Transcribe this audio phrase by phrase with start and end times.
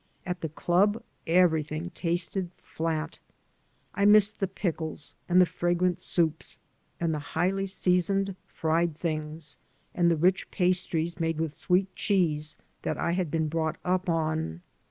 [0.25, 3.19] At the club everything tasted flat.
[3.93, 6.57] I missed the pickles and the fragrant soups
[6.99, 9.59] and the highly seasoned fried things
[9.93, 14.61] and the rich pastries made with sweet cheese that I had been brought up on.